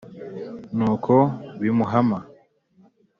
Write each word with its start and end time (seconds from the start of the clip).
ni 0.77 0.83
uko 0.93 1.15
bimuhama, 1.61 2.19